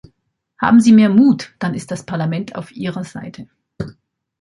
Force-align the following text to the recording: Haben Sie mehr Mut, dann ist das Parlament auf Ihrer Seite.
Haben 0.59 0.79
Sie 0.81 0.93
mehr 0.93 1.09
Mut, 1.09 1.53
dann 1.59 1.75
ist 1.75 1.91
das 1.91 2.07
Parlament 2.07 2.55
auf 2.55 2.71
Ihrer 2.75 3.03
Seite. 3.03 3.47